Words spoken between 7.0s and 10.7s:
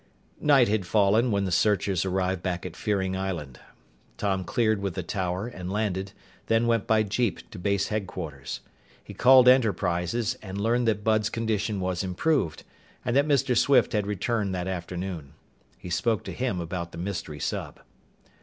jeep to base headquarters. He called Enterprises and